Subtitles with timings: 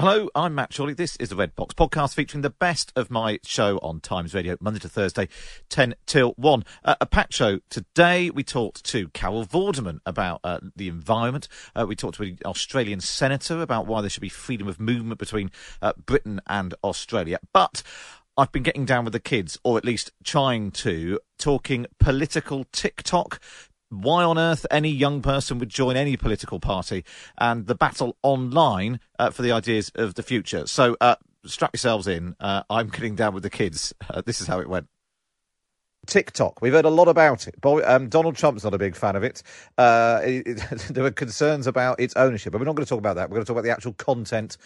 [0.00, 0.94] Hello, I'm Matt Chorley.
[0.94, 4.56] This is the Red Box podcast featuring the best of my show on Times Radio,
[4.60, 5.28] Monday to Thursday,
[5.70, 6.64] 10 till 1.
[6.84, 7.58] Uh, a packed show.
[7.68, 11.48] Today we talked to Carol Vorderman about uh, the environment.
[11.74, 15.18] Uh, we talked to an Australian senator about why there should be freedom of movement
[15.18, 15.50] between
[15.82, 17.40] uh, Britain and Australia.
[17.52, 17.82] But
[18.36, 23.40] I've been getting down with the kids, or at least trying to, talking political TikTok
[23.90, 27.04] why on earth any young person would join any political party
[27.38, 30.66] and the battle online uh, for the ideas of the future.
[30.66, 32.36] So uh, strap yourselves in.
[32.40, 33.94] Uh, I'm getting down with the kids.
[34.10, 34.86] Uh, this is how it went.
[36.06, 36.62] TikTok.
[36.62, 37.54] We've heard a lot about it.
[37.62, 39.42] Um, Donald Trump's not a big fan of it.
[39.76, 40.56] Uh, it, it
[40.90, 43.28] there were concerns about its ownership, but we're not going to talk about that.
[43.28, 44.56] We're going to talk about the actual content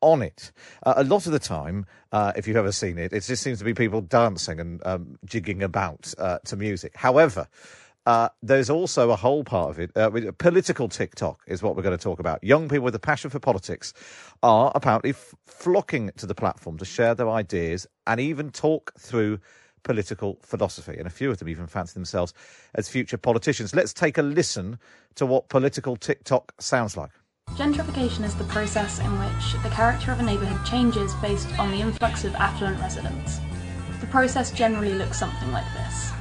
[0.00, 0.52] on it.
[0.82, 3.58] Uh, a lot of the time, uh, if you've ever seen it, it just seems
[3.58, 6.96] to be people dancing and um, jigging about uh, to music.
[6.96, 7.46] However,
[8.06, 9.96] uh, there's also a whole part of it.
[9.96, 12.42] Uh, political TikTok is what we're going to talk about.
[12.42, 13.92] Young people with a passion for politics
[14.42, 19.38] are apparently f- flocking to the platform to share their ideas and even talk through
[19.82, 20.96] political philosophy.
[20.96, 22.32] And a few of them even fancy themselves
[22.74, 23.74] as future politicians.
[23.74, 24.78] Let's take a listen
[25.16, 27.10] to what political TikTok sounds like.
[27.50, 31.80] Gentrification is the process in which the character of a neighbourhood changes based on the
[31.80, 33.40] influx of affluent residents.
[34.00, 36.12] The process generally looks something like this.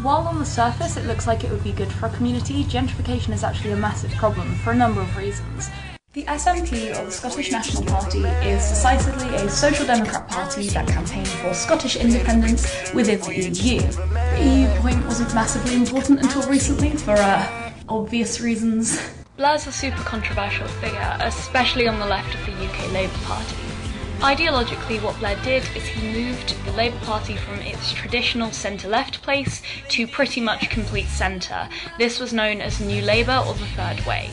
[0.00, 3.32] While on the surface it looks like it would be good for a community, gentrification
[3.32, 5.68] is actually a massive problem for a number of reasons.
[6.14, 11.28] The SNP, or the Scottish National Party, is decisively a social democrat party that campaigned
[11.28, 13.80] for Scottish independence within the EU.
[13.80, 19.00] The EU point wasn't massively important until recently for uh, obvious reasons.
[19.38, 23.71] Blair's a super controversial figure, especially on the left of the UK Labour Party.
[24.22, 29.20] Ideologically, what Blair did is he moved the Labour Party from its traditional centre left
[29.20, 31.68] place to pretty much complete centre.
[31.98, 34.30] This was known as New Labour or the Third Way.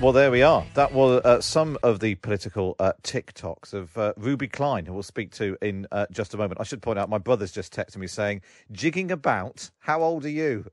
[0.00, 0.66] Well, there we are.
[0.74, 5.04] That was uh, some of the political uh, TikToks of uh, Ruby Klein, who we'll
[5.04, 6.60] speak to in uh, just a moment.
[6.60, 10.28] I should point out, my brother's just texted me saying, jigging about, how old are
[10.28, 10.66] you?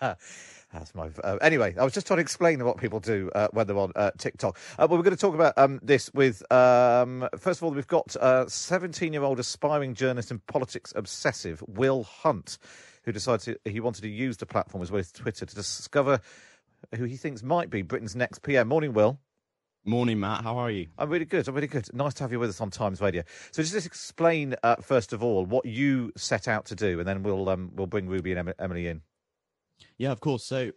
[0.74, 1.08] That's my.
[1.22, 3.92] Uh, anyway, I was just trying to explain what people do uh, when they're on
[3.94, 4.58] uh, TikTok.
[4.76, 6.42] Uh, well, we're going to talk about um, this with.
[6.52, 8.10] Um, first of all, we've got
[8.50, 12.58] 17 year old aspiring journalist and politics obsessive Will Hunt,
[13.04, 16.20] who decided to, he wanted to use the platform as well as Twitter to discover
[16.96, 18.66] who he thinks might be Britain's next PM.
[18.66, 19.20] Morning, Will.
[19.84, 20.42] Morning, Matt.
[20.42, 20.88] How are you?
[20.98, 21.46] I'm really good.
[21.46, 21.88] I'm really good.
[21.94, 23.22] Nice to have you with us on Times Radio.
[23.52, 27.22] So, just explain uh, first of all what you set out to do, and then
[27.22, 29.02] we'll um, we'll bring Ruby and Emily in.
[29.98, 30.44] Yeah, of course.
[30.44, 30.70] So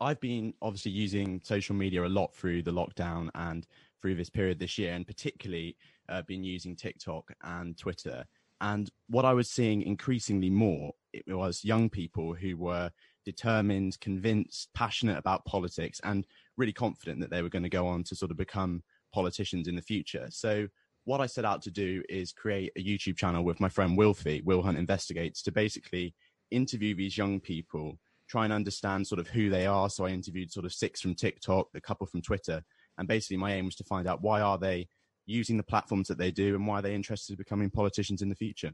[0.00, 3.66] I've been obviously using social media a lot through the lockdown and
[4.00, 5.76] through this period this year, and particularly
[6.08, 8.24] uh, been using TikTok and Twitter.
[8.60, 12.90] And what I was seeing increasingly more it was young people who were
[13.24, 16.26] determined, convinced, passionate about politics, and
[16.56, 18.82] really confident that they were going to go on to sort of become
[19.12, 20.26] politicians in the future.
[20.30, 20.68] So
[21.04, 24.44] what I set out to do is create a YouTube channel with my friend Wilfie,
[24.44, 26.14] Will Hunt Investigates, to basically
[26.50, 27.98] interview these young people
[28.28, 29.90] try and understand sort of who they are.
[29.90, 32.62] So I interviewed sort of six from TikTok, a couple from Twitter,
[32.98, 34.88] and basically my aim was to find out why are they
[35.26, 38.28] using the platforms that they do and why are they interested in becoming politicians in
[38.28, 38.72] the future.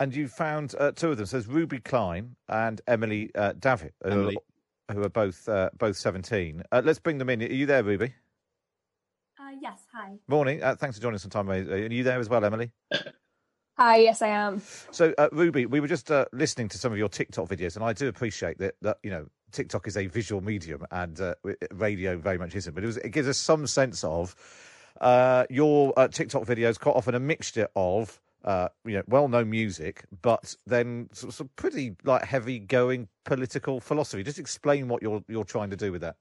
[0.00, 1.26] And you found uh, two of them.
[1.26, 4.36] So there's Ruby Klein and Emily uh, Davitt, Emily.
[4.92, 6.62] Who, are, both uh, both 17.
[6.70, 7.42] Uh, let's bring them in.
[7.42, 8.12] Are you there, Ruby?
[9.40, 9.80] Uh, yes.
[9.94, 10.16] Hi.
[10.28, 10.62] Morning.
[10.62, 11.48] Uh, thanks for joining us on time.
[11.48, 12.72] Are you there as well, Emily?
[13.76, 14.62] Hi, yes, I am.
[14.92, 17.84] So, uh, Ruby, we were just uh, listening to some of your TikTok videos, and
[17.84, 18.76] I do appreciate that.
[18.82, 21.34] That you know, TikTok is a visual medium, and uh,
[21.72, 22.72] radio very much isn't.
[22.72, 24.36] But it, was, it, gives us some sense of
[25.00, 26.78] uh, your uh, TikTok videos.
[26.78, 32.24] Quite often, a mixture of uh, you know, well-known music, but then of pretty like
[32.24, 34.22] heavy-going political philosophy.
[34.22, 36.14] Just explain what you're you're trying to do with that.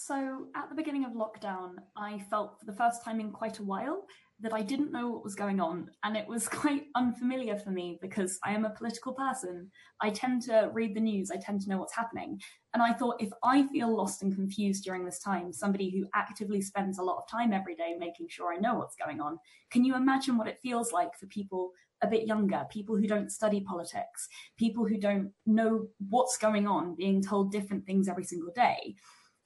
[0.00, 3.64] So, at the beginning of lockdown, I felt for the first time in quite a
[3.64, 4.06] while
[4.38, 5.90] that I didn't know what was going on.
[6.04, 9.68] And it was quite unfamiliar for me because I am a political person.
[10.00, 12.40] I tend to read the news, I tend to know what's happening.
[12.74, 16.60] And I thought if I feel lost and confused during this time, somebody who actively
[16.60, 19.40] spends a lot of time every day making sure I know what's going on,
[19.72, 21.72] can you imagine what it feels like for people
[22.02, 26.94] a bit younger, people who don't study politics, people who don't know what's going on,
[26.94, 28.94] being told different things every single day?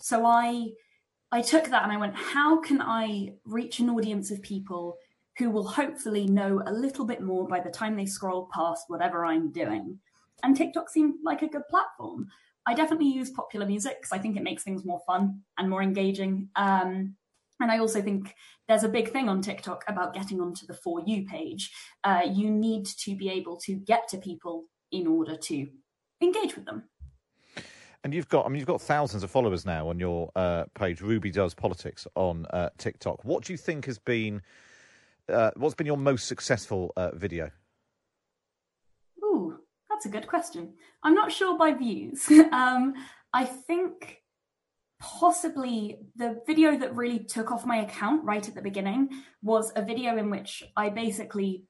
[0.03, 0.73] So I
[1.31, 4.99] I took that and I went, how can I reach an audience of people
[5.39, 9.25] who will hopefully know a little bit more by the time they scroll past whatever
[9.25, 9.99] I'm doing?
[10.43, 12.27] And TikTok seemed like a good platform.
[12.67, 15.83] I definitely use popular music because I think it makes things more fun and more
[15.83, 16.49] engaging.
[16.55, 17.17] Um,
[17.61, 18.35] and I also think
[18.69, 21.71] there's a big thing on TikTok about getting onto the For You page.
[22.05, 25.69] Uh, you need to be able to get to people in order to
[26.21, 26.83] engage with them.
[28.05, 31.01] And you've got, I mean, you've got thousands of followers now on your uh, page,
[31.01, 33.25] Ruby Does Politics on uh, TikTok.
[33.25, 34.43] What do you think has been,
[35.29, 37.51] uh, what's been your most successful uh, video?
[39.23, 39.57] Ooh,
[39.89, 40.75] that's a good question.
[41.05, 42.29] I'm not sure by views.
[42.53, 42.95] um,
[43.33, 44.23] I think
[44.99, 49.11] possibly the video that really took off my account right at the beginning
[49.43, 51.65] was a video in which I basically,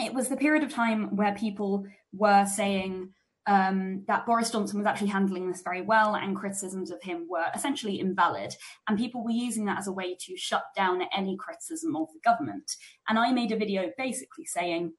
[0.00, 3.10] it was the period of time where people were saying,
[3.48, 7.46] um, that Boris Johnson was actually handling this very well and criticisms of him were
[7.54, 8.54] essentially invalid.
[8.86, 12.20] And people were using that as a way to shut down any criticism of the
[12.22, 12.70] government.
[13.08, 14.92] And I made a video basically saying,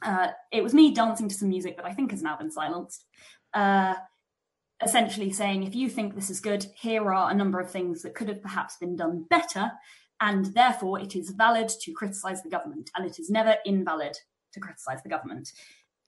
[0.00, 3.04] uh, it was me dancing to some music that I think has now been silenced.
[3.52, 3.94] Uh,
[4.80, 8.14] essentially saying, if you think this is good, here are a number of things that
[8.14, 9.72] could have perhaps been done better.
[10.20, 14.16] And therefore, it is valid to criticize the government, and it is never invalid
[14.52, 15.52] to criticize the government.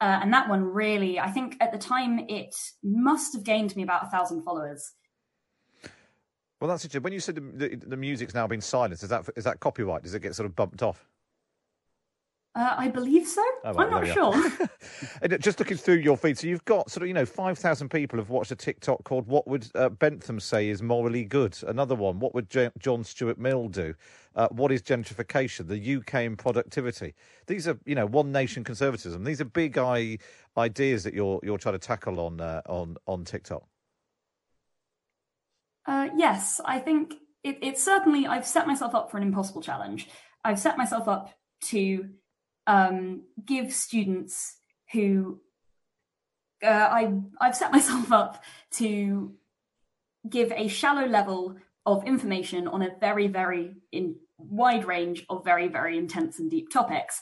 [0.00, 3.82] Uh, and that one really, I think at the time it must have gained me
[3.82, 4.92] about a thousand followers.
[6.60, 7.02] Well, that's interesting.
[7.02, 10.02] When you said the, the, the, music's now been silenced, is that is that copyright?
[10.02, 11.06] Does it get sort of bumped off?
[12.52, 13.44] Uh, I believe so.
[13.64, 14.34] Oh, I'm not sure.
[15.38, 18.18] Just looking through your feed, so you've got sort of you know five thousand people
[18.18, 22.18] have watched a TikTok called "What Would uh, Bentham Say Is Morally Good." Another one,
[22.18, 23.94] "What Would J- John Stuart Mill Do?"
[24.34, 25.68] Uh, what is gentrification?
[25.68, 27.14] The UK and productivity.
[27.46, 29.22] These are you know one nation conservatism.
[29.22, 30.18] These are big eye
[30.56, 33.62] ideas that you're you're trying to tackle on uh, on on TikTok.
[35.86, 37.14] Uh, yes, I think
[37.44, 38.26] it, it's certainly.
[38.26, 40.08] I've set myself up for an impossible challenge.
[40.44, 41.32] I've set myself up
[41.66, 42.08] to
[42.66, 44.56] um, give students
[44.92, 45.40] who
[46.62, 48.42] uh, I I've set myself up
[48.72, 49.32] to
[50.28, 55.68] give a shallow level of information on a very very in wide range of very
[55.68, 57.20] very intense and deep topics,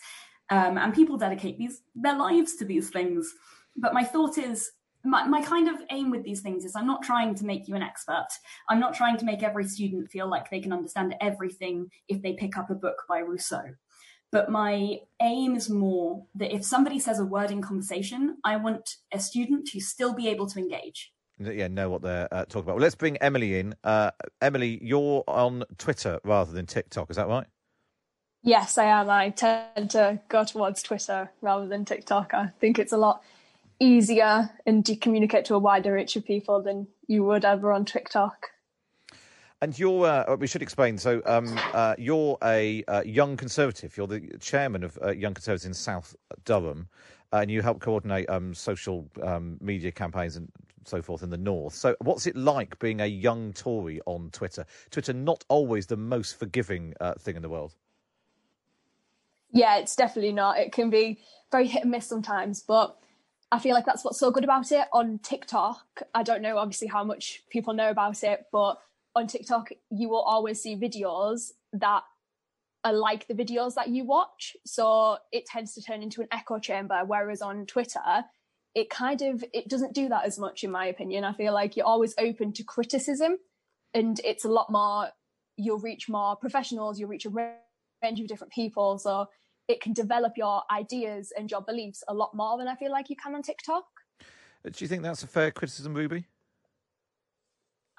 [0.50, 3.34] um, and people dedicate these their lives to these things.
[3.76, 4.70] But my thought is.
[5.04, 7.76] My, my kind of aim with these things is I'm not trying to make you
[7.76, 8.26] an expert.
[8.68, 12.32] I'm not trying to make every student feel like they can understand everything if they
[12.32, 13.62] pick up a book by Rousseau.
[14.30, 18.96] But my aim is more that if somebody says a word in conversation, I want
[19.12, 21.12] a student to still be able to engage.
[21.38, 22.76] Yeah, know what they're uh, talking about.
[22.76, 23.74] Well, let's bring Emily in.
[23.84, 24.10] Uh,
[24.42, 27.46] Emily, you're on Twitter rather than TikTok, is that right?
[28.42, 29.08] Yes, I am.
[29.08, 32.34] I tend to go towards Twitter rather than TikTok.
[32.34, 33.22] I think it's a lot
[33.80, 37.84] easier and to communicate to a wider reach of people than you would ever on
[37.84, 38.48] TikTok.
[39.60, 40.98] And you're, uh, we should explain.
[40.98, 43.96] So, um, uh, you're a uh, young conservative.
[43.96, 46.88] You're the chairman of uh, Young Conservatives in South Durham,
[47.32, 50.48] uh, and you help coordinate um, social um, media campaigns and
[50.84, 51.74] so forth in the north.
[51.74, 54.64] So, what's it like being a young Tory on Twitter?
[54.90, 57.74] Twitter not always the most forgiving uh, thing in the world.
[59.50, 60.58] Yeah, it's definitely not.
[60.58, 61.18] It can be
[61.50, 62.96] very hit and miss sometimes, but
[63.50, 66.02] I feel like that's what's so good about it on TikTok.
[66.14, 68.80] I don't know, obviously, how much people know about it, but
[69.18, 72.02] on TikTok, you will always see videos that
[72.84, 74.56] are like the videos that you watch.
[74.64, 77.02] So it tends to turn into an echo chamber.
[77.06, 78.24] Whereas on Twitter,
[78.74, 81.24] it kind of it doesn't do that as much, in my opinion.
[81.24, 83.38] I feel like you're always open to criticism,
[83.94, 85.08] and it's a lot more.
[85.56, 87.00] You'll reach more professionals.
[87.00, 88.98] You'll reach a range of different people.
[88.98, 89.26] So
[89.66, 93.10] it can develop your ideas and your beliefs a lot more than I feel like
[93.10, 93.84] you can on TikTok.
[94.64, 96.26] Do you think that's a fair criticism, Ruby?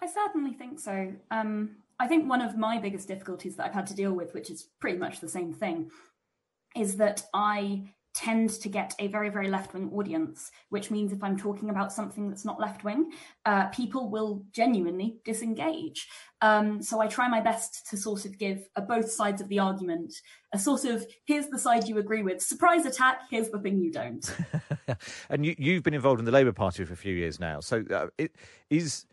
[0.01, 1.13] I certainly think so.
[1.31, 4.49] Um, I think one of my biggest difficulties that I've had to deal with, which
[4.49, 5.91] is pretty much the same thing,
[6.75, 11.23] is that I tend to get a very, very left wing audience, which means if
[11.23, 13.11] I'm talking about something that's not left wing,
[13.45, 16.07] uh, people will genuinely disengage.
[16.41, 19.59] Um, so I try my best to sort of give a both sides of the
[19.59, 20.13] argument
[20.53, 23.91] a sort of here's the side you agree with, surprise attack, here's the thing you
[23.91, 24.35] don't.
[25.29, 27.59] and you, have been involved in the Labour Party for a few years now.
[27.59, 28.35] So uh, it
[28.69, 29.05] is.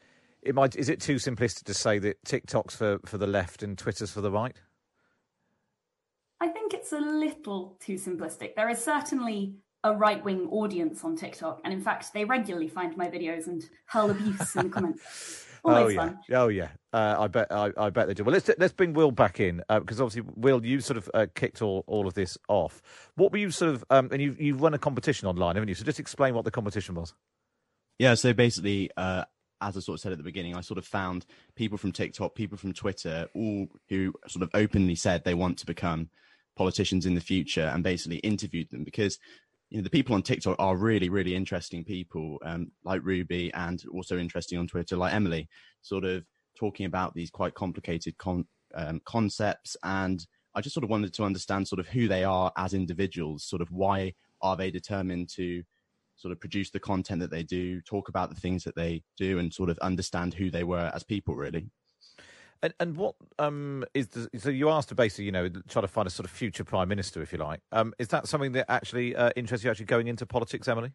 [0.46, 3.76] It might, is it too simplistic to say that TikTok's for, for the left and
[3.76, 4.56] Twitter's for the right?
[6.40, 8.54] I think it's a little too simplistic.
[8.54, 12.96] There is certainly a right wing audience on TikTok, and in fact, they regularly find
[12.96, 15.46] my videos and hurl abuse in the comments.
[15.64, 16.18] Always oh yeah, fun.
[16.32, 16.68] oh yeah.
[16.92, 18.22] Uh, I bet, I, I, bet they do.
[18.22, 21.26] Well, let's let's bring Will back in because uh, obviously, Will, you sort of uh,
[21.34, 22.80] kicked all, all of this off.
[23.16, 25.74] What were you sort of, um, and you you run a competition online, haven't you?
[25.74, 27.14] So just explain what the competition was.
[27.98, 29.24] Yeah, so basically, uh,
[29.60, 32.34] as I sort of said at the beginning, I sort of found people from TikTok,
[32.34, 36.10] people from Twitter, all who sort of openly said they want to become
[36.56, 39.18] politicians in the future and basically interviewed them because
[39.68, 43.82] you know the people on TikTok are really really interesting people um, like Ruby and
[43.92, 45.48] also interesting on Twitter like Emily
[45.82, 46.24] sort of
[46.56, 49.76] talking about these quite complicated con- um, concepts.
[49.82, 53.44] And I just sort of wanted to understand sort of who they are as individuals
[53.44, 55.62] sort of why are they determined to
[56.16, 59.38] sort of produce the content that they do talk about the things that they do
[59.38, 61.70] and sort of understand who they were as people really
[62.62, 65.88] and, and what um, is the, so you asked to basically, you know, try to
[65.88, 67.60] find a sort of future prime minister, if you like.
[67.72, 69.70] Um, is that something that actually uh, interests you?
[69.70, 70.92] Actually, going into politics, Emily?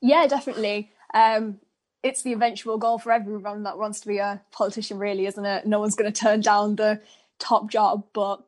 [0.00, 0.90] Yeah, definitely.
[1.14, 1.60] Um,
[2.02, 5.66] it's the eventual goal for everyone that wants to be a politician, really, isn't it?
[5.66, 7.00] No one's going to turn down the
[7.38, 8.42] top job, but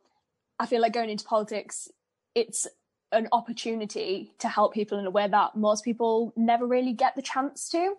[0.58, 1.88] I feel like going into politics,
[2.34, 2.66] it's
[3.12, 7.22] an opportunity to help people in a way that most people never really get the
[7.22, 7.94] chance to.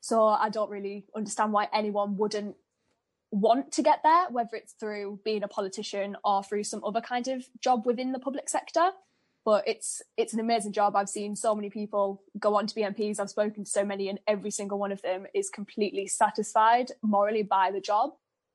[0.00, 2.56] So I don't really understand why anyone wouldn't
[3.30, 7.28] want to get there, whether it's through being a politician or through some other kind
[7.28, 8.90] of job within the public sector.
[9.44, 10.94] But it's it's an amazing job.
[10.94, 13.18] I've seen so many people go on to be MPs.
[13.18, 17.42] I've spoken to so many, and every single one of them is completely satisfied morally
[17.42, 18.10] by the job.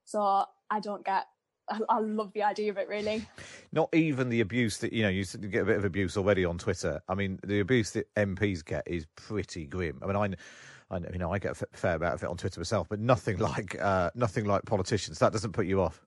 [0.05, 1.25] So I don't get
[1.69, 3.25] I, I, love the idea of it really.
[3.71, 6.57] Not even the abuse that you know you get a bit of abuse already on
[6.57, 7.01] Twitter.
[7.07, 9.99] I mean, the abuse that MPs get is pretty grim.
[10.01, 12.59] I mean, I I you know I get a fair amount of it on Twitter
[12.59, 15.19] myself, but nothing like uh, nothing like politicians.
[15.19, 16.01] That doesn't put you off.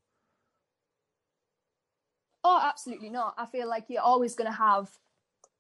[2.45, 3.35] Oh, absolutely not.
[3.37, 4.89] I feel like you're always going to have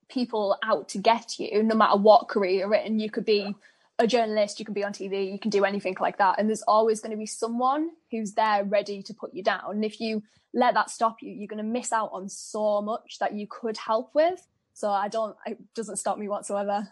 [0.09, 3.01] people out to get you, no matter what career you're in.
[3.01, 3.55] You could be
[3.99, 6.63] a journalist, you can be on TV, you can do anything like that, and there's
[6.63, 9.63] always going to be someone who's there ready to put you down.
[9.69, 10.23] And if you
[10.53, 13.77] let that stop you, you're going to miss out on so much that you could
[13.77, 14.47] help with.
[14.75, 15.35] So I don't.
[15.47, 16.89] It doesn't stop me whatsoever.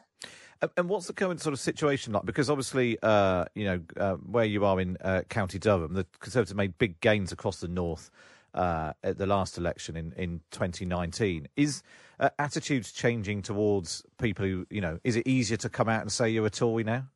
[0.79, 2.25] And what's the current sort of situation like?
[2.25, 6.55] Because obviously, uh, you know, uh, where you are in uh, County Durham, the Conservatives
[6.55, 8.11] made big gains across the north
[8.55, 11.49] uh, at the last election in, in 2019.
[11.57, 11.83] Is
[12.21, 16.11] uh, attitudes changing towards people who, you know, is it easier to come out and
[16.11, 17.09] say you're a Tory now?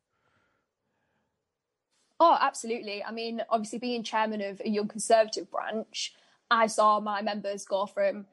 [2.19, 3.03] Oh, absolutely.
[3.03, 6.13] I mean, obviously, being chairman of a young Conservative branch,
[6.51, 8.25] I saw my members go from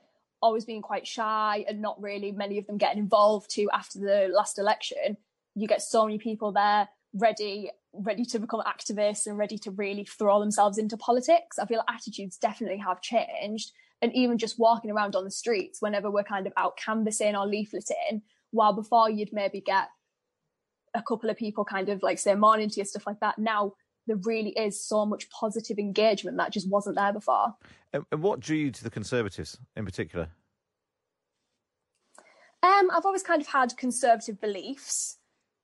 [0.42, 4.28] always being quite shy and not really many of them getting involved to after the
[4.32, 5.16] last election
[5.56, 10.04] you get so many people there ready ready to become activists and ready to really
[10.04, 15.16] throw themselves into politics i feel attitudes definitely have changed and even just walking around
[15.16, 18.20] on the streets whenever we're kind of out canvassing or leafleting
[18.50, 19.88] while before you'd maybe get
[20.94, 23.72] a couple of people kind of like say morning to you stuff like that now
[24.06, 27.54] there really is so much positive engagement that just wasn't there before.
[27.92, 30.28] And, what drew you to the Conservatives in particular?
[32.62, 35.18] Um, I've always kind of had conservative beliefs,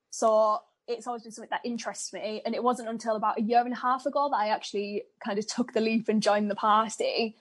[0.09, 2.41] so it's always been something that interests me.
[2.45, 5.39] And it wasn't until about a year and a half ago that I actually kind
[5.39, 7.35] of took the leap and joined the party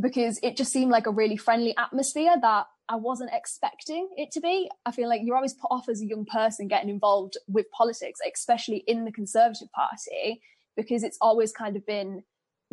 [0.00, 4.40] because it just seemed like a really friendly atmosphere that I wasn't expecting it to
[4.40, 4.70] be.
[4.84, 8.20] I feel like you're always put off as a young person getting involved with politics,
[8.34, 10.40] especially in the Conservative Party,
[10.76, 12.24] because it's always kind of been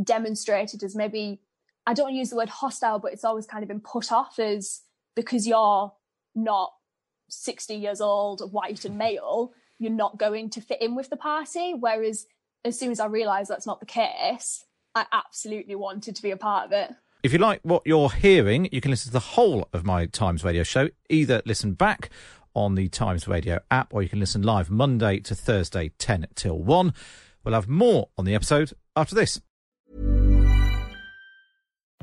[0.03, 1.41] demonstrated as maybe,
[1.85, 4.81] I don't use the word hostile, but it's always kind of been put off as
[5.15, 5.91] because you're
[6.33, 6.71] not
[7.29, 11.73] 60 years old, white and male, you're not going to fit in with the party.
[11.73, 12.25] Whereas
[12.65, 14.65] as soon as I realised that's not the case,
[14.95, 16.91] I absolutely wanted to be a part of it.
[17.23, 20.43] If you like what you're hearing, you can listen to the whole of my Times
[20.43, 20.89] Radio show.
[21.09, 22.09] Either listen back
[22.53, 26.57] on the Times Radio app or you can listen live Monday to Thursday, 10 till
[26.57, 26.93] 1.
[27.43, 29.41] We'll have more on the episode after this.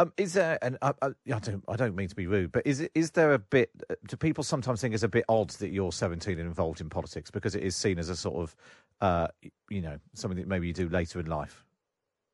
[0.00, 2.64] Um, is there, and I, I, I don't, I don't mean to be rude, but
[2.64, 3.70] is is there a bit?
[4.06, 7.32] Do people sometimes think it's a bit odd that you're 17 and involved in politics
[7.32, 8.56] because it is seen as a sort of,
[9.00, 9.26] uh,
[9.70, 11.64] you know, something that maybe you do later in life?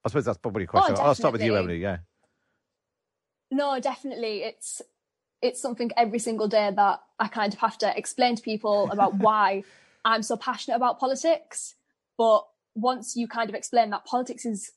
[0.04, 0.96] I suppose that's probably a question.
[0.98, 1.78] I'll start with you, Emily.
[1.78, 1.98] Yeah.
[3.50, 4.42] No, definitely.
[4.42, 4.82] It's
[5.40, 9.14] it's something every single day that I kind of have to explain to people about
[9.14, 9.64] why
[10.04, 11.76] I'm so passionate about politics.
[12.18, 14.72] But once you kind of explain that politics is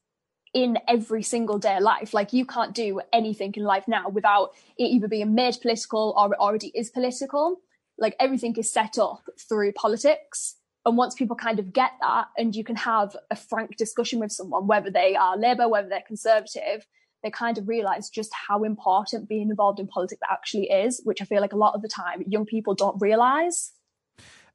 [0.54, 4.51] in every single day of life, like you can't do anything in life now without
[4.77, 7.58] it either being made political or it already is political.
[7.98, 10.56] Like everything is set up through politics.
[10.86, 14.32] And once people kind of get that and you can have a frank discussion with
[14.32, 16.86] someone, whether they are Labour, whether they're Conservative,
[17.24, 21.25] they kind of realize just how important being involved in politics actually is, which I
[21.25, 23.74] feel like a lot of the time young people don't realize.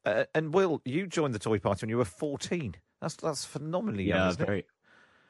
[0.05, 2.75] Uh, and Will, you joined the Tory Party when you were 14.
[3.01, 4.67] That's that's phenomenally young, yeah, isn't very, it?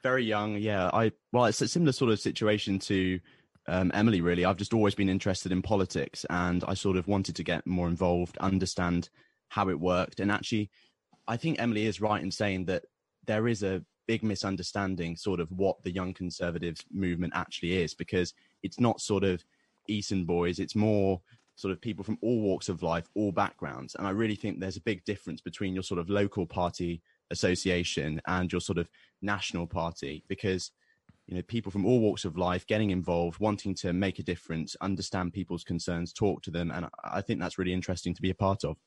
[0.03, 0.57] Very young.
[0.57, 3.19] Yeah, I well, it's a similar sort of situation to
[3.67, 4.21] um, Emily.
[4.21, 7.65] Really, I've just always been interested in politics, and I sort of wanted to get
[7.65, 9.09] more involved, understand
[9.47, 10.69] how it worked, and actually,
[11.27, 12.83] I think Emily is right in saying that
[13.25, 18.33] there is a big misunderstanding, sort of what the young conservatives movement actually is, because
[18.61, 19.43] it's not sort of
[19.87, 21.21] Eton boys; it's more
[21.55, 24.77] sort of people from all walks of life, all backgrounds, and I really think there's
[24.77, 28.89] a big difference between your sort of local party association and your sort of
[29.21, 30.71] national party because
[31.27, 34.75] you know people from all walks of life getting involved wanting to make a difference
[34.81, 38.35] understand people's concerns talk to them and i think that's really interesting to be a
[38.35, 38.77] part of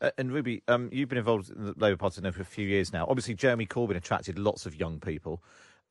[0.00, 2.66] uh, and Ruby, um, you've been involved in the Labour Party now for a few
[2.66, 3.06] years now.
[3.08, 5.42] Obviously, Jeremy Corbyn attracted lots of young people.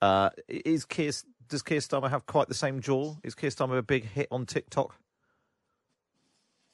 [0.01, 1.11] Uh, is Keir,
[1.47, 3.15] does Keir Starmer have quite the same draw?
[3.23, 4.95] Is Keir Starmer a big hit on TikTok?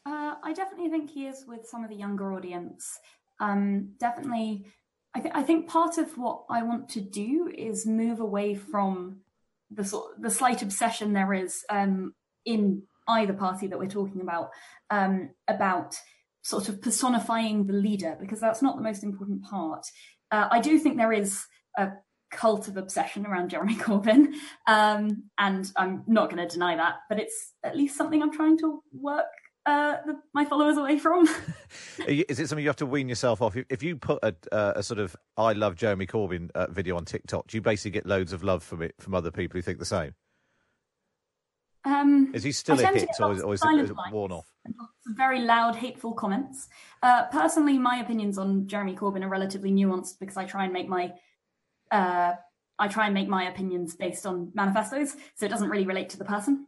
[0.05, 2.99] Uh, I definitely think he is with some of the younger audience.
[3.39, 4.65] Um, definitely
[5.15, 9.17] I, th- I think part of what I want to do is move away from
[9.71, 12.13] the sort the slight obsession there is um,
[12.45, 14.49] in either party that we're talking about
[14.89, 15.95] um, about
[16.41, 19.85] sort of personifying the leader because that's not the most important part.
[20.31, 21.45] Uh, I do think there is
[21.77, 21.89] a
[22.31, 24.33] cult of obsession around Jeremy Corbyn,
[24.67, 28.57] um, and I'm not going to deny that, but it's at least something I'm trying
[28.59, 29.25] to work
[29.65, 31.27] uh, the, my followers away from.
[32.07, 33.55] Is it something you have to wean yourself off?
[33.69, 37.05] If you put a, uh, a sort of "I love Jeremy Corbyn" uh, video on
[37.05, 39.79] TikTok, do you basically get loads of love from it from other people who think
[39.79, 40.15] the same?
[41.85, 44.49] Um, is he still a hit, or is, or is it, is it worn off?
[45.07, 46.67] Very loud, hateful comments.
[47.01, 50.87] Uh, personally, my opinions on Jeremy Corbyn are relatively nuanced because I try and make
[50.87, 51.13] my
[51.91, 52.33] uh,
[52.79, 56.17] I try and make my opinions based on manifestos, so it doesn't really relate to
[56.17, 56.65] the person.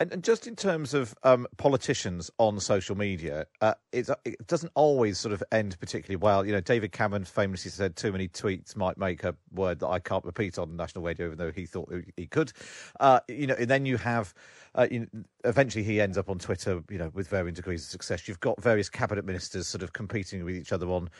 [0.00, 4.08] And, and just in terms of um, politicians on social media, uh, it
[4.46, 6.44] doesn't always sort of end particularly well.
[6.44, 10.00] You know, David Cameron famously said too many tweets might make a word that I
[10.00, 12.52] can't repeat on national radio, even though he thought he could.
[12.98, 14.34] Uh, you know, and then you have.
[14.76, 15.06] Uh, you know,
[15.44, 16.82] eventually, he ends up on Twitter.
[16.90, 18.26] You know, with varying degrees of success.
[18.26, 21.10] You've got various cabinet ministers sort of competing with each other on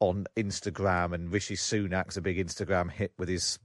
[0.00, 3.58] on Instagram, and Rishi Sunak's a big Instagram hit with his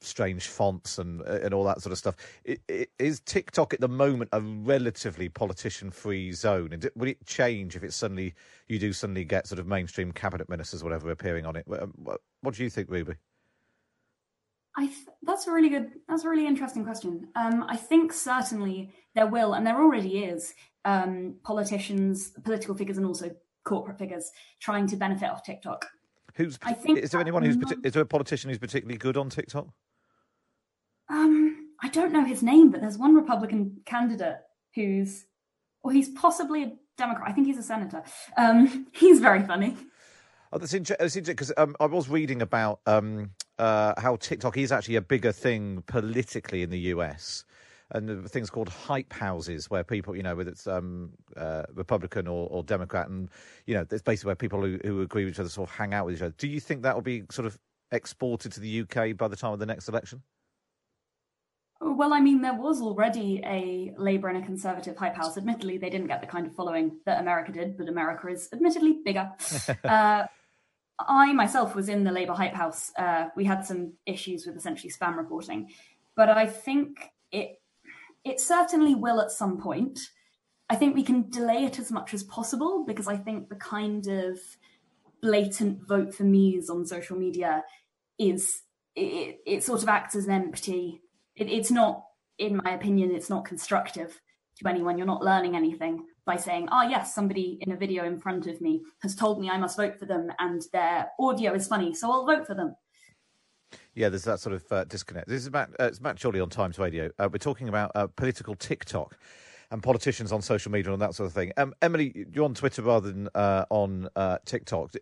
[0.00, 2.16] strange fonts and and all that sort of stuff.
[2.44, 6.72] It, it, is TikTok at the moment a relatively politician-free zone?
[6.72, 8.34] And would it change if it suddenly
[8.68, 11.66] you do suddenly get sort of mainstream cabinet ministers, whatever, appearing on it?
[11.66, 13.14] What, what do you think, Ruby?
[14.76, 15.92] I th- that's a really good.
[16.08, 17.28] That's a really interesting question.
[17.34, 20.54] Um, I think certainly there will, and there already is,
[20.84, 24.30] um, politicians, political figures, and also corporate figures
[24.60, 25.86] trying to benefit off TikTok.
[26.34, 26.58] Who's?
[26.62, 27.56] I think is there anyone who's?
[27.82, 29.68] Is there a politician who's particularly good on TikTok?
[31.08, 34.38] Um, I don't know his name, but there's one Republican candidate
[34.74, 35.26] who's,
[35.82, 37.28] or he's possibly a Democrat.
[37.28, 38.02] I think he's a senator.
[38.36, 39.76] Um, he's very funny.
[40.52, 44.96] Oh, that's interesting because um, I was reading about um, uh, how TikTok is actually
[44.96, 47.44] a bigger thing politically in the US.
[47.92, 52.48] And things called hype houses, where people, you know, whether it's um, uh, Republican or,
[52.50, 53.30] or, Democrat, and
[53.66, 55.94] you know, it's basically where people who, who agree with each other sort of hang
[55.94, 56.34] out with each other.
[56.36, 57.56] Do you think that will be sort of
[57.92, 60.20] exported to the UK by the time of the next election?
[61.80, 65.36] Well, I mean, there was already a Labour and a Conservative hype house.
[65.36, 69.00] Admittedly, they didn't get the kind of following that America did, but America is admittedly
[69.04, 69.30] bigger.
[69.84, 70.24] uh,
[70.98, 72.92] I myself was in the Labour hype house.
[72.96, 75.70] Uh, we had some issues with essentially spam reporting,
[76.14, 77.60] but I think it
[78.24, 80.00] it certainly will at some point.
[80.68, 84.06] I think we can delay it as much as possible because I think the kind
[84.08, 84.38] of
[85.20, 87.62] blatant vote for me's on social media
[88.18, 88.62] is
[88.96, 91.02] it, it sort of acts as an empty
[91.36, 92.04] it, it's not,
[92.38, 94.20] in my opinion, it's not constructive
[94.58, 94.98] to anyone.
[94.98, 98.60] You're not learning anything by saying, oh, yes, somebody in a video in front of
[98.60, 102.10] me has told me I must vote for them and their audio is funny, so
[102.10, 102.74] I'll vote for them.
[103.94, 105.28] Yeah, there's that sort of uh, disconnect.
[105.28, 107.10] This is Matt, uh, it's Matt Chorley on Times Radio.
[107.18, 109.16] Uh, we're talking about uh, political TikTok
[109.70, 111.52] and politicians on social media and that sort of thing.
[111.56, 114.94] Um, Emily, you're on Twitter rather than uh, on uh, TikTok.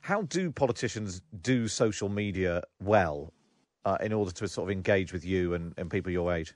[0.00, 3.32] How do politicians do social media well?
[3.86, 6.52] Uh, in order to sort of engage with you and, and people your age?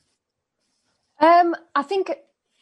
[1.20, 2.12] Um, I think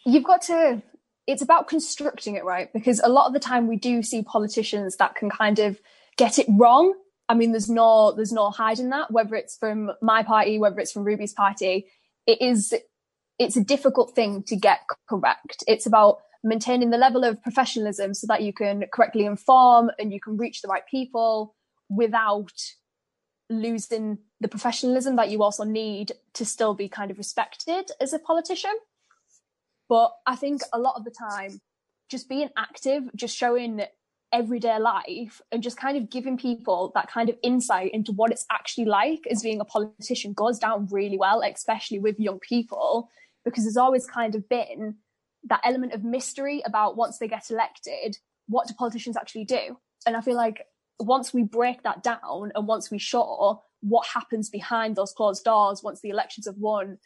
[0.05, 0.83] you've got to.
[1.27, 4.97] It's about constructing it right because a lot of the time we do see politicians
[4.97, 5.81] that can kind of
[6.17, 6.95] get it wrong.
[7.29, 9.11] I mean, there's no there's no hiding that.
[9.11, 11.87] Whether it's from my party, whether it's from Ruby's party,
[12.27, 12.75] it is
[13.39, 15.65] it's a difficult thing to get correct.
[15.67, 20.21] It's about maintaining the level of professionalism so that you can correctly inform and you
[20.21, 21.55] can reach the right people
[21.89, 22.53] without
[23.51, 28.19] losing the professionalism that you also need to still be kind of respected as a
[28.19, 28.73] politician.
[29.89, 31.61] But I think a lot of the time,
[32.09, 33.83] just being active, just showing
[34.33, 38.47] everyday life and just kind of giving people that kind of insight into what it's
[38.51, 43.09] actually like as being a politician goes down really well, especially with young people,
[43.45, 44.97] because there's always kind of been
[45.45, 49.79] that element of mystery about once they get elected, what do politicians actually do?
[50.07, 50.67] And I feel like
[51.01, 55.83] once we break that down and once we show what happens behind those closed doors
[55.83, 56.99] once the elections have won,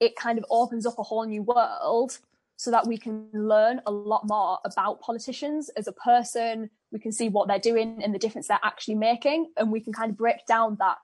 [0.00, 2.18] it kind of opens up a whole new world
[2.56, 6.68] so that we can learn a lot more about politicians as a person.
[6.92, 9.50] We can see what they're doing and the difference they're actually making.
[9.56, 10.98] And we can kind of break down that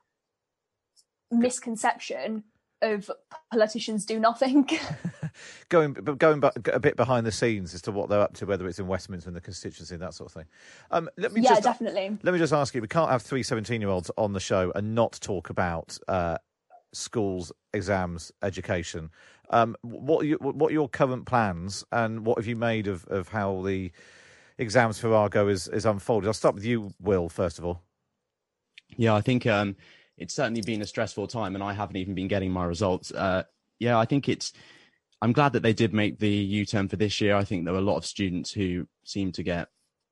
[1.30, 2.44] misconception
[2.82, 3.10] of
[3.50, 4.68] politicians do nothing.
[5.68, 8.46] going but going back a bit behind the scenes as to what they're up to,
[8.46, 10.46] whether it's in Westminster and the constituency, and that sort of thing.
[10.90, 12.16] Um, let me yeah, just, definitely.
[12.22, 14.72] Let me just ask you: We can't have three 17 year olds on the show
[14.74, 16.38] and not talk about uh,
[16.92, 19.10] schools, exams, education.
[19.50, 23.04] Um, what are you, what are your current plans, and what have you made of,
[23.06, 23.92] of how the
[24.58, 26.26] exams for Argo is is unfolded?
[26.26, 27.28] I'll start with you, Will.
[27.28, 27.82] First of all.
[28.96, 29.76] Yeah, I think um,
[30.16, 33.12] it's certainly been a stressful time, and I haven't even been getting my results.
[33.12, 33.44] Uh,
[33.78, 34.52] yeah, I think it's
[35.22, 37.36] I'm glad that they did make the U-turn for this year.
[37.36, 39.68] I think there were a lot of students who seemed to get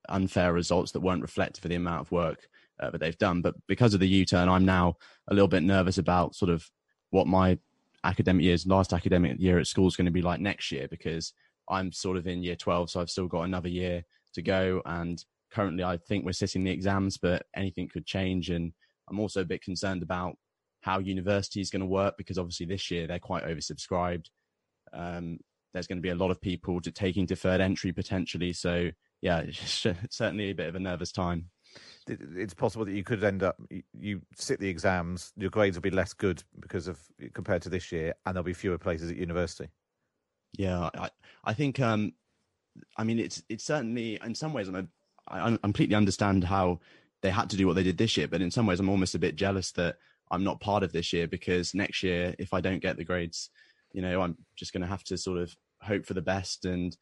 [0.08, 2.48] unfair results that weren't reflective of the amount of work
[2.80, 3.42] uh, that they've done.
[3.42, 4.96] But because of the U-turn, I'm now
[5.28, 6.68] a little bit nervous about sort of
[7.10, 7.58] what my
[8.02, 11.32] academic year's last academic year at school is going to be like next year because
[11.68, 14.82] I'm sort of in year 12, so I've still got another year to go.
[14.84, 18.50] And currently, I think we're sitting the exams, but anything could change.
[18.50, 18.72] And
[19.08, 20.36] I'm also a bit concerned about
[20.82, 24.26] how university is going to work because obviously this year they're quite oversubscribed.
[24.94, 25.38] Um,
[25.72, 28.52] there's going to be a lot of people to taking deferred entry potentially.
[28.52, 31.50] So yeah, it's certainly a bit of a nervous time.
[32.06, 33.56] It's possible that you could end up
[33.98, 37.00] you sit the exams, your grades will be less good because of
[37.32, 39.68] compared to this year, and there'll be fewer places at university.
[40.56, 41.10] Yeah, I
[41.44, 42.12] I think um,
[42.96, 44.88] I mean it's it's certainly in some ways I'm
[45.26, 46.80] I, I completely understand how
[47.22, 49.14] they had to do what they did this year, but in some ways I'm almost
[49.14, 49.96] a bit jealous that
[50.30, 53.50] I'm not part of this year because next year if I don't get the grades
[53.94, 56.94] you know, I'm just going to have to sort of hope for the best and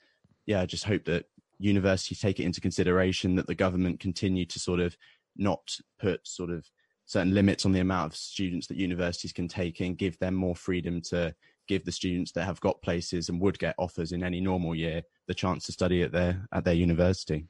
[0.46, 1.24] yeah, just hope that
[1.58, 4.96] universities take it into consideration that the government continue to sort of
[5.36, 6.68] not put sort of
[7.06, 10.54] certain limits on the amount of students that universities can take and give them more
[10.54, 11.34] freedom to
[11.66, 15.02] give the students that have got places and would get offers in any normal year
[15.26, 17.46] the chance to study at their at their university.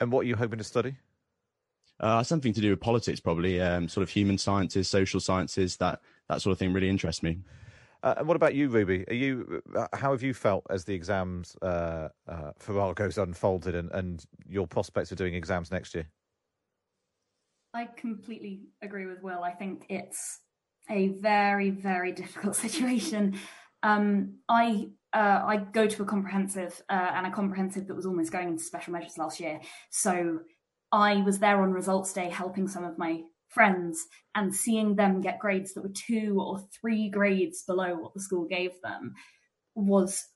[0.00, 0.96] And what are you hoping to study?
[2.00, 3.60] Uh, something to do with politics, probably.
[3.60, 5.76] Um, sort of human sciences, social sciences.
[5.76, 7.38] That that sort of thing really interests me.
[8.02, 9.04] Uh, and what about you, Ruby?
[9.08, 13.74] Are you uh, how have you felt as the exams uh, uh, for Argos unfolded,
[13.74, 16.08] and, and your prospects of doing exams next year?
[17.74, 19.42] I completely agree with Will.
[19.42, 20.40] I think it's
[20.90, 23.38] a very, very difficult situation.
[23.84, 28.32] Um, I uh, I go to a comprehensive uh, and a comprehensive that was almost
[28.32, 29.60] going into special measures last year.
[29.90, 30.40] So
[30.90, 35.38] I was there on results day helping some of my friends and seeing them get
[35.38, 39.14] grades that were two or three grades below what the school gave them
[39.74, 40.26] was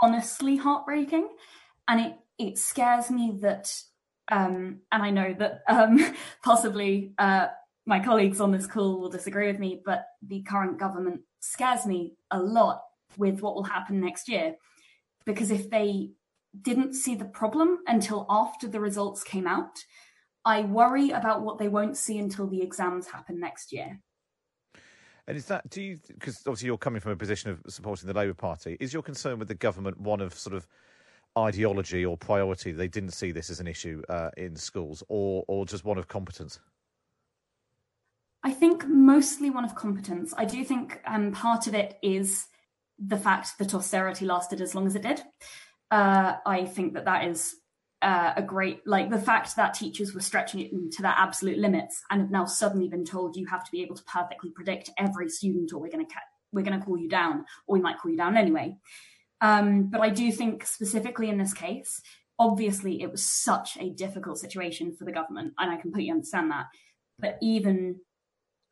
[0.00, 1.28] honestly heartbreaking.
[1.88, 3.74] And it, it scares me that,
[4.30, 7.48] um, and I know that um, possibly uh,
[7.86, 12.16] my colleagues on this call will disagree with me, but the current government scares me
[12.30, 12.82] a lot
[13.16, 14.56] with what will happen next year.
[15.26, 16.10] Because if they
[16.60, 19.84] didn't see the problem until after the results came out,
[20.44, 24.00] I worry about what they won't see until the exams happen next year.
[25.26, 28.12] And is that, do you, because obviously you're coming from a position of supporting the
[28.12, 30.66] Labour Party, is your concern with the government one of sort of
[31.38, 32.72] ideology or priority?
[32.72, 36.08] They didn't see this as an issue uh, in schools, or, or just one of
[36.08, 36.60] competence?
[38.42, 40.34] I think mostly one of competence.
[40.36, 42.46] I do think um, part of it is
[42.98, 45.22] the fact that austerity lasted as long as it did.
[45.90, 47.56] Uh, I think that that is
[48.04, 52.02] uh, a great like the fact that teachers were stretching it to their absolute limits
[52.10, 55.30] and have now suddenly been told you have to be able to perfectly predict every
[55.30, 56.20] student or we're going to ca-
[56.52, 58.76] we're going to call you down or we might call you down anyway.
[59.40, 62.00] Um, but i do think specifically in this case
[62.38, 66.66] obviously it was such a difficult situation for the government and i completely understand that.
[67.18, 68.00] But even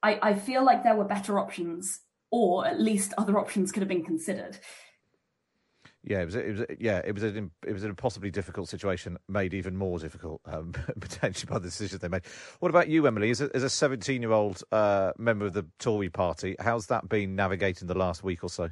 [0.02, 3.88] I, I feel like there were better options or at least other options could have
[3.88, 4.58] been considered
[6.04, 6.34] yeah, it was.
[6.34, 6.66] It was.
[6.78, 7.22] Yeah, it was.
[7.22, 11.66] An, it was an impossibly difficult situation, made even more difficult um, potentially by the
[11.66, 12.22] decisions they made.
[12.58, 13.30] What about you, Emily?
[13.30, 17.86] As a, as a seventeen-year-old uh, member of the Tory Party, how's that been navigating
[17.86, 18.70] the last week or so?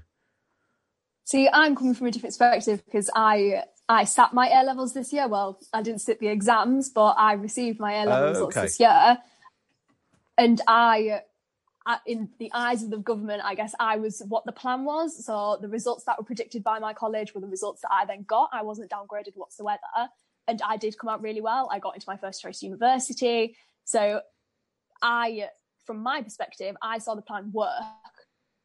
[1.25, 5.13] See, I'm coming from a different perspective because I I sat my A levels this
[5.13, 5.29] year.
[5.29, 8.63] Well, I didn't sit the exams, but I received my A levels Oh, okay.
[8.63, 9.19] this year,
[10.37, 11.23] and I
[11.87, 15.25] Uh, in the eyes of the government, I guess I was what the plan was.
[15.25, 18.25] So the results that were predicted by my college were the results that I then
[18.25, 18.51] got.
[18.53, 19.81] I wasn't downgraded whatsoever.
[20.47, 21.69] And I did come out really well.
[21.73, 23.57] I got into my first choice university.
[23.85, 24.21] So
[25.01, 25.49] I,
[25.87, 27.71] from my perspective, I saw the plan work.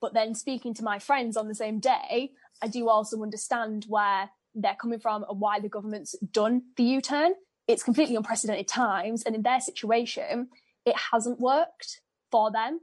[0.02, 4.30] But then speaking to my friends on the same day, I do also understand where
[4.54, 7.34] they're coming from and why the government's done the U turn.
[7.68, 9.24] It's completely unprecedented times.
[9.24, 10.50] And in their situation,
[10.86, 12.80] it hasn't worked for them.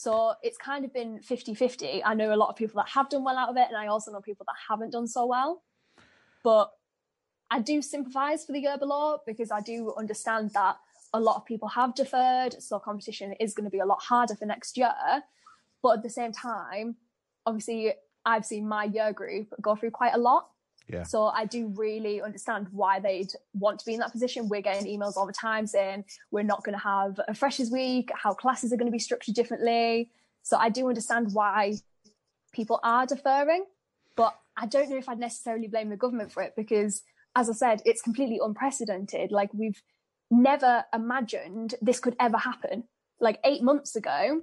[0.00, 2.02] So it's kind of been 50 50.
[2.02, 3.88] I know a lot of people that have done well out of it, and I
[3.88, 5.62] also know people that haven't done so well.
[6.42, 6.70] But
[7.50, 10.78] I do sympathise for the Yerba law because I do understand that
[11.12, 14.34] a lot of people have deferred, so competition is going to be a lot harder
[14.34, 14.94] for next year.
[15.82, 16.96] But at the same time,
[17.44, 17.92] obviously,
[18.24, 20.48] I've seen my year group go through quite a lot.
[20.92, 21.04] Yeah.
[21.04, 24.48] So I do really understand why they'd want to be in that position.
[24.48, 28.10] We're getting emails all the time saying we're not going to have a freshers week,
[28.14, 30.10] how classes are going to be structured differently.
[30.42, 31.74] So I do understand why
[32.52, 33.64] people are deferring,
[34.16, 37.02] but I don't know if I'd necessarily blame the government for it because,
[37.36, 39.30] as I said, it's completely unprecedented.
[39.32, 39.80] Like we've
[40.30, 42.84] never imagined this could ever happen.
[43.20, 44.40] Like eight months ago,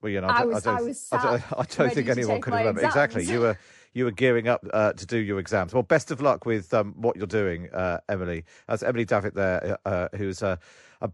[0.00, 2.08] Well, you know, I I, was- don't, I was I don't, I don't ready think
[2.08, 2.78] anyone could have.
[2.78, 3.24] Exactly.
[3.24, 3.58] You were
[3.94, 5.72] you were gearing up uh, to do your exams.
[5.72, 8.44] Well, best of luck with um, what you're doing, uh, Emily.
[8.68, 10.58] That's Emily Davitt there, uh, who's a,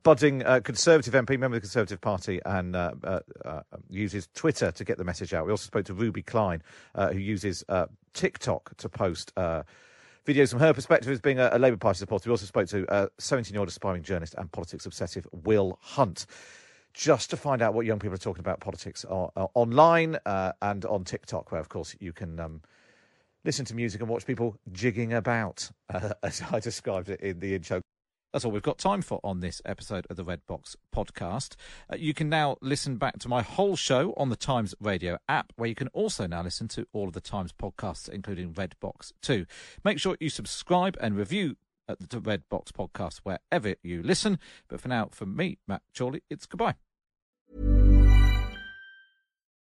[0.03, 4.71] budding uh, Conservative MP, member of the Conservative Party, and uh, uh, uh, uses Twitter
[4.73, 5.47] to get the message out.
[5.47, 6.63] We also spoke to Ruby Klein,
[6.95, 9.33] uh, who uses uh, TikTok to post.
[9.37, 9.63] Uh,
[10.27, 12.29] Videos from her perspective as being a, a Labour Party supporter.
[12.29, 16.27] We also spoke to uh, 17 year old aspiring journalist and politics obsessive Will Hunt
[16.95, 21.05] just to find out what young people are talking about politics online uh, and on
[21.05, 22.63] TikTok, where, of course, you can um,
[23.45, 27.55] listen to music and watch people jigging about, uh, as I described it in the
[27.55, 27.81] intro.
[28.33, 31.57] That's all we've got time for on this episode of the Red Box podcast.
[31.93, 35.53] Uh, you can now listen back to my whole show on the Times Radio app,
[35.57, 39.13] where you can also now listen to all of the Times podcasts, including Red Box
[39.23, 39.47] 2.
[39.83, 41.57] Make sure you subscribe and review
[41.91, 44.39] at the Red Box podcast wherever you listen.
[44.69, 46.75] But for now, from me, Matt Chorley, it's goodbye.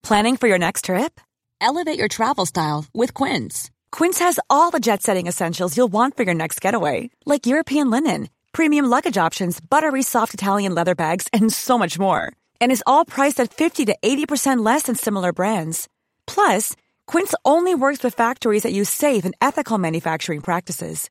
[0.03, 1.21] Planning for your next trip?
[1.61, 3.71] Elevate your travel style with Quince.
[3.91, 7.91] Quince has all the jet setting essentials you'll want for your next getaway, like European
[7.91, 12.33] linen, premium luggage options, buttery soft Italian leather bags, and so much more.
[12.61, 15.89] And is all priced at 50 to 80% less than similar brands.
[16.27, 21.11] Plus, Quince only works with factories that use safe and ethical manufacturing practices.